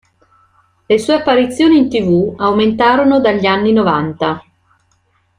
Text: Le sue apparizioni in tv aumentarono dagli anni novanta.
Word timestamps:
Le 0.91 0.97
sue 0.97 1.11
apparizioni 1.13 1.77
in 1.77 1.87
tv 1.87 2.33
aumentarono 2.39 3.19
dagli 3.19 3.45
anni 3.45 3.71
novanta. 3.71 4.43